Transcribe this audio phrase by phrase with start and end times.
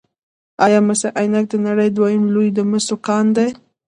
[0.65, 3.49] آیا مس عینک د نړۍ دویم لوی د مسو کان دی؟